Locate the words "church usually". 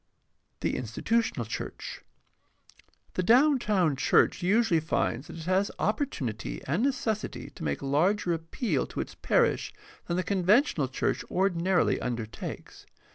3.95-4.79